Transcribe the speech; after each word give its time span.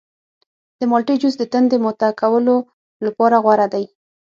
د 0.79 0.81
مالټې 0.91 1.15
جوس 1.21 1.35
د 1.39 1.43
تندې 1.53 1.77
ماته 1.85 2.09
کولو 2.21 2.55
لپاره 3.05 3.35
غوره 3.43 3.67
دی. 3.73 3.85